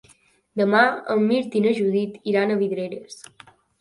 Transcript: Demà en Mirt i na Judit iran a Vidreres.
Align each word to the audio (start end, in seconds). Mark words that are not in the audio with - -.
Demà 0.61 0.79
en 1.15 1.21
Mirt 1.31 1.57
i 1.59 1.61
na 1.67 1.73
Judit 1.81 2.17
iran 2.33 2.55
a 2.55 2.57
Vidreres. 2.63 3.21